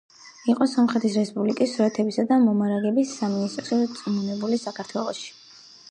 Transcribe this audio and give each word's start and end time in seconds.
იყო 0.51 0.67
სომხეთის 0.69 1.17
რესპუბლიკის 1.19 1.75
სურსათისა 1.75 2.27
და 2.33 2.39
მომარაგების 2.47 3.13
სამინისტროს 3.21 3.85
რწმუნებული 3.93 4.63
საქართველოში. 4.67 5.35